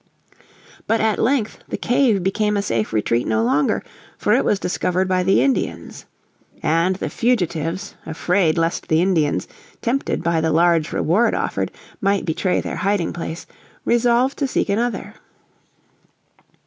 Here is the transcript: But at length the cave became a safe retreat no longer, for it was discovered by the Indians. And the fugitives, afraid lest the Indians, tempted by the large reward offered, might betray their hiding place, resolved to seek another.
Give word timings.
But 0.87 0.99
at 0.99 1.19
length 1.19 1.59
the 1.67 1.77
cave 1.77 2.23
became 2.23 2.57
a 2.57 2.63
safe 2.63 2.91
retreat 2.91 3.27
no 3.27 3.43
longer, 3.43 3.83
for 4.17 4.33
it 4.33 4.43
was 4.43 4.57
discovered 4.57 5.07
by 5.07 5.21
the 5.21 5.43
Indians. 5.43 6.07
And 6.63 6.95
the 6.95 7.07
fugitives, 7.07 7.93
afraid 8.03 8.57
lest 8.57 8.87
the 8.87 8.99
Indians, 8.99 9.47
tempted 9.79 10.23
by 10.23 10.41
the 10.41 10.51
large 10.51 10.91
reward 10.91 11.35
offered, 11.35 11.69
might 12.01 12.25
betray 12.25 12.61
their 12.61 12.77
hiding 12.77 13.13
place, 13.13 13.45
resolved 13.85 14.39
to 14.39 14.47
seek 14.47 14.69
another. 14.69 15.13